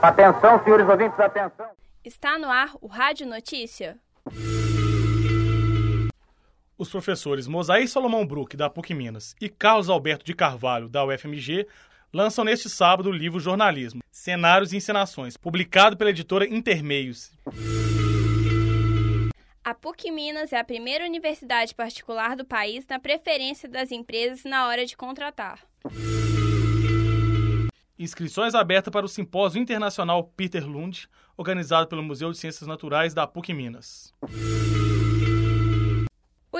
[0.00, 1.66] Atenção, senhores ouvintes, atenção.
[2.04, 3.98] Está no ar o Rádio Notícia.
[6.78, 11.66] Os professores Mosaí Salomão Brook, da PUC Minas, e Carlos Alberto de Carvalho, da UFMG,
[12.12, 17.32] lançam neste sábado o livro Jornalismo, Cenários e Encenações, publicado pela editora Intermeios.
[19.70, 24.66] A PUC Minas é a primeira universidade particular do país na preferência das empresas na
[24.66, 25.60] hora de contratar.
[27.96, 33.28] Inscrições abertas para o Simpósio Internacional Peter Lund, organizado pelo Museu de Ciências Naturais da
[33.28, 34.12] PUC Minas.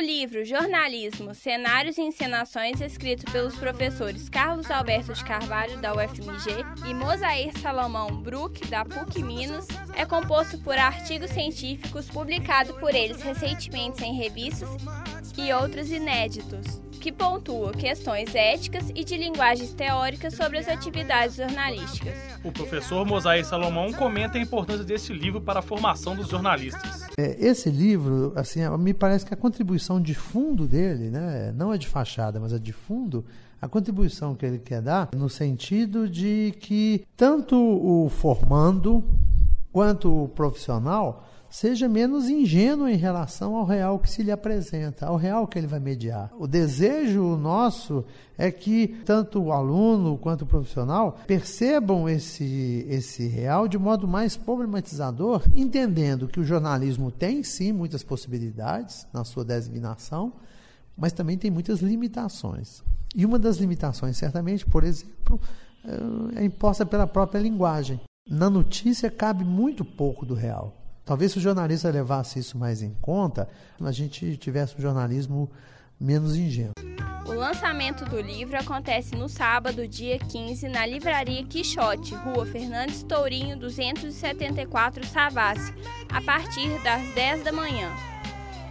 [0.00, 6.94] Livro Jornalismo, Cenários e Encenações, escrito pelos professores Carlos Alberto de Carvalho, da UFMG, e
[6.94, 14.02] Mosair Salomão Brook, da PUC Minas, é composto por artigos científicos publicados por eles recentemente
[14.02, 14.68] em revistas
[15.36, 22.14] e outros inéditos que pontua questões éticas e de linguagens teóricas sobre as atividades jornalísticas.
[22.44, 27.08] O professor Mosaí Salomão comenta a importância desse livro para a formação dos jornalistas.
[27.18, 31.78] É, esse livro, assim, me parece que a contribuição de fundo dele, né, não é
[31.78, 33.24] de fachada, mas é de fundo,
[33.60, 39.02] a contribuição que ele quer dar no sentido de que tanto o formando
[39.72, 45.16] quanto o profissional seja menos ingênuo em relação ao real que se lhe apresenta, ao
[45.16, 46.30] real que ele vai mediar.
[46.38, 48.04] O desejo nosso
[48.38, 54.36] é que tanto o aluno quanto o profissional percebam esse, esse real de modo mais
[54.36, 60.32] problematizador, entendendo que o jornalismo tem sim muitas possibilidades na sua designação,
[60.96, 62.82] mas também tem muitas limitações.
[63.14, 65.40] E uma das limitações, certamente, por exemplo,
[66.36, 68.00] é imposta pela própria linguagem.
[68.28, 70.79] Na notícia cabe muito pouco do real.
[71.04, 73.48] Talvez se o jornalista levasse isso mais em conta,
[73.80, 75.50] a gente tivesse um jornalismo
[75.98, 76.74] menos ingênuo.
[77.26, 83.56] O lançamento do livro acontece no sábado, dia 15, na Livraria Quixote, Rua Fernandes Tourinho,
[83.56, 85.72] 274, Savassi,
[86.08, 87.88] a partir das 10 da manhã.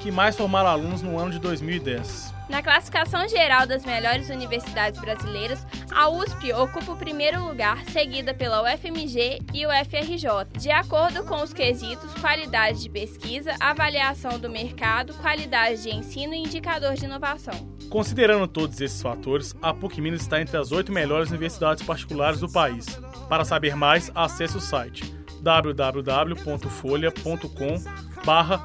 [0.05, 2.31] que mais formaram alunos no ano de 2010.
[2.47, 8.61] Na classificação geral das melhores universidades brasileiras, a USP ocupa o primeiro lugar, seguida pela
[8.61, 15.15] UFMG e o FRJ, de acordo com os quesitos qualidade de pesquisa, avaliação do mercado,
[15.15, 17.55] qualidade de ensino e indicador de inovação.
[17.89, 22.51] Considerando todos esses fatores, a PUC Minas está entre as oito melhores universidades particulares do
[22.51, 22.85] país.
[23.27, 28.57] Para saber mais, acesse o site www.folha.com barra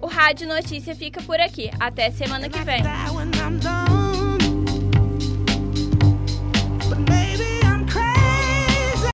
[0.00, 1.70] O Rádio Notícia fica por aqui.
[1.78, 2.82] Até semana que vem.